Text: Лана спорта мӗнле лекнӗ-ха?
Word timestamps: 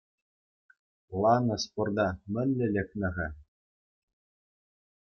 Лана 1.21 1.55
спорта 1.63 2.07
мӗнле 2.33 2.67
лекнӗ-ха? 2.75 3.27